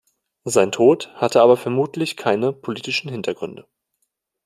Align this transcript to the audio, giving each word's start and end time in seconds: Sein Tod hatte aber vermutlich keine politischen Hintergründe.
Sein 0.45 0.71
Tod 0.71 1.11
hatte 1.13 1.43
aber 1.43 1.55
vermutlich 1.57 2.17
keine 2.17 2.53
politischen 2.53 3.11
Hintergründe. 3.11 3.67